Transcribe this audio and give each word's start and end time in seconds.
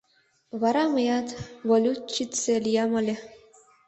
Вара 0.61 0.83
мыят 0.93 1.27
валютчице 1.69 2.53
лиям 2.65 2.91
ыле». 2.99 3.15